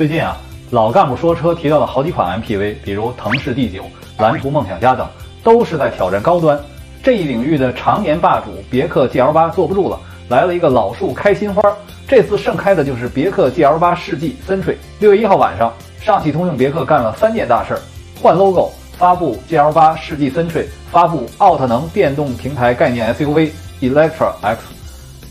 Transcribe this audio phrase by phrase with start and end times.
[0.00, 0.34] 最近啊，
[0.70, 3.82] 老干部说车提到了好几款 MPV，比如腾势 D9、
[4.16, 5.06] 蓝图梦想家等，
[5.42, 6.58] 都是在挑战高端。
[7.02, 10.00] 这一领域的常年霸主别克 GL8 坐不住了，
[10.30, 11.62] 来了一个老树开新花。
[12.08, 14.76] 这次盛开的就是别克 GL8 世纪 Century。
[15.00, 15.70] 六月一号晚上，
[16.00, 17.80] 上汽通用别克干了三件大事儿：
[18.22, 23.50] 换 logo、发布 GL8 世纪 Century、发布奥特能电动平台概念 SUV
[23.82, 24.62] Electra X。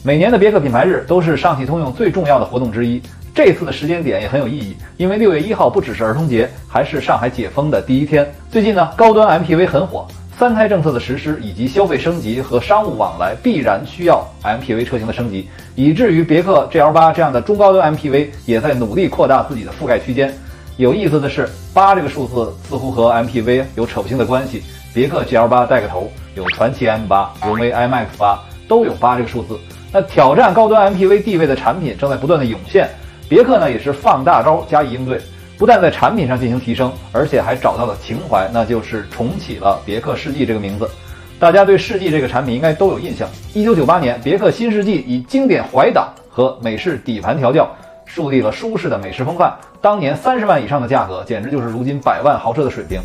[0.04, 3.02] 每年的别克品牌日都是上汽通用最重要的活动之一。
[3.42, 8.30] 这次的时间点也很有意义，因为六月一号不只是儿童节，还是上海解封的第一天。
[8.52, 10.06] 最近呢，高端 MPV 很火，
[10.38, 20.34] 三胎政策的实施以及消费升级和商务往来必然需要 MPV 车型的升级，以至于别克 GL8 这样的中高端 MPV 也在努力扩大自己的覆盖区间。
[20.76, 24.62] 有意思的是，八这个数字似乎和 MPV 有扯不清的关系。
[24.94, 28.38] 别克 GL8 带个头，有传祺 M8、荣威 iMAX 8
[28.68, 29.58] 都有八这个数字。
[29.94, 32.90] 那挑战高端 MPV 地位的产品正在不断的涌现。
[33.30, 35.22] 别克呢也是放大招加以应对，
[35.56, 40.90] 不但在产品上进行提升，而且还找到了情怀，那就是重启了别克世纪这个名字。
[41.40, 43.30] 大家对世纪这个产品应该都有印象。
[43.54, 47.70] 一九九八年，别克新世纪以经典怀档和美式底盘调教，
[48.04, 49.56] 树立了舒适的美式风范。
[49.80, 53.00] 当年三十万以上的价格，简直就是如今百万豪车的水平。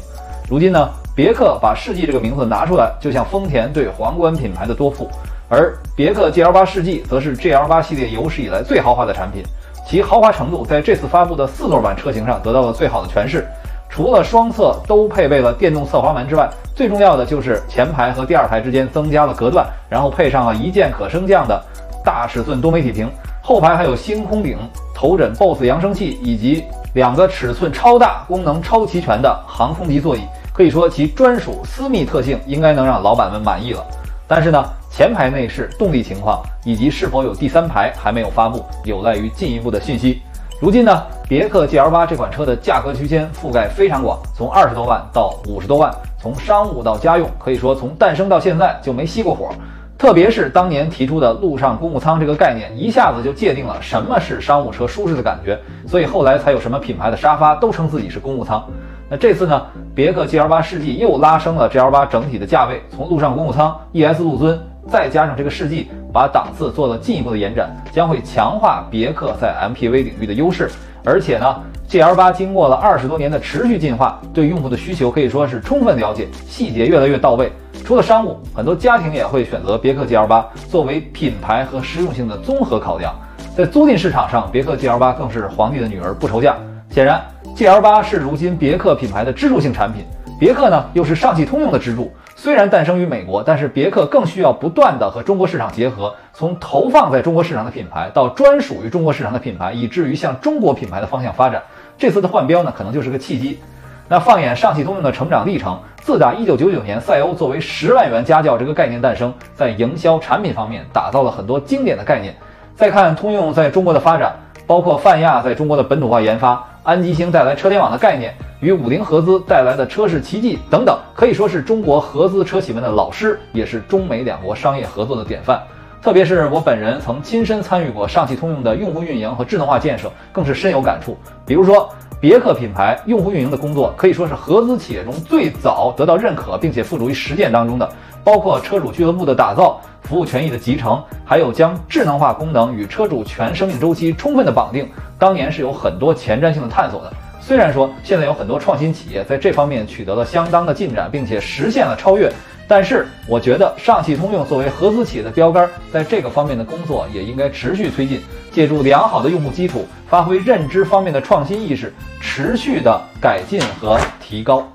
[0.49, 5.09] 如今呢，别克把世纪这个名字拿出来，就像丰田对皇冠品牌的多付。
[5.49, 9.43] 而别克 GL8 世纪则是 GL8 系列有史以来最豪华的产品。
[9.87, 13.47] 其豪华程度在这次发布的四座版车型上得到了最好的诠释。
[13.89, 21.63] 除了双侧都配备了电动侧滑门之外，最重要的就是前排和第二排之间增加了隔断，然后配上了一键可升降的
[22.05, 23.09] 大尺寸多媒体屏。
[23.41, 24.59] 后排还有星空顶、
[24.95, 33.87] 头枕 BOSS 扬声器以及两个尺寸超大、功能超齐全的航空级座椅，可以说其专属私密特性应该能让老板们满意了。
[34.27, 34.65] 但是呢？
[34.91, 40.23] 前排内饰、动力情况以及是否有第三排还没有发布，有赖于进一步的信息。
[40.61, 49.51] 如今呢，别克 GL8 这款车的价格区间覆盖非常广，从二十多万到五十多万，从商务到家用，可以说从诞生到现在就没熄过火。
[49.99, 55.59] 特别是当年提出的路上公务舱这个概念，一下子就界定了什么是商务车舒适的感觉，
[55.89, 58.65] 所以后来才有什么品牌的沙发都称自己是公务舱。
[59.09, 59.63] 那这次呢，
[59.95, 64.59] 别克 GL8 世纪又拉升了 GL8 整体的价位，从路上公务舱、ES 陆尊。
[64.87, 70.71] 再加上这个世纪，把档次做了进一步的延展，将会强化别克在 MPV 领域的优势。
[71.03, 71.57] 而且呢
[71.89, 77.51] ，GL8 经过了二十多年的持续进化，对用户的需求可以说是充分了解，细节越来越到位。
[77.83, 83.15] 除了商务，很多家庭也会选择别克 GL8 作为品牌和实用性的综合考量。
[83.57, 86.57] 在租赁市场上，别克 GL8 更是皇帝的女儿不愁嫁。
[86.95, 87.21] 显然
[87.57, 90.05] ，GL8 是如今别克品牌的支柱性产品，
[90.39, 92.09] 别克呢又是上汽通用的支柱。
[92.37, 101.61] 虽然诞生于美国，但是别克更需要不断的和中国市场结合，从投放在中国市场的品牌到专属于中国市场的品牌，以至于向中国品牌的方向发展。
[101.99, 103.59] 这次的换标呢，可能就是个契机。
[104.07, 112.33] 那放眼上汽通用的成长历程，自打1999年赛欧作为十万元家轿这个概念诞生，在营销产品方面打造了很多经典的概念。
[112.77, 114.33] 再看通用在中国的发展，
[114.65, 118.33] 包括泛亚在中国的本土化研发，安吉星带来车联网的概念。
[118.61, 125.63] 与五菱合资带来的车市奇迹等等，可以说是中国合资车企们的老师，也是中美两国商业合作的典范。
[126.01, 131.17] 特别是我本人曾亲身参与过上汽通用的用户运营和智能化建设，更是深有感触。
[131.45, 131.91] 比如说，
[132.21, 137.87] 别克品牌用户运营的工作，可以说是合资企业中最早得到认可并且付诸于实践当中的，
[138.23, 144.89] 包括车主俱乐部的打造、服务权益的集成，还有将智能化功能与车主全生命周期充分的绑定，
[145.19, 147.13] 当年是有很多前瞻性的探索的。
[147.41, 152.33] 虽然说现在有很多创新企业在这方面取得了相当的进展，并且实现了超越，
[152.67, 164.67] 但是我觉得上汽通用作为合资企业的标杆，在这个方面的工作也应该持续推进，借助良好的用户基础，发挥认知方面的创新意识，持续的改进和提高。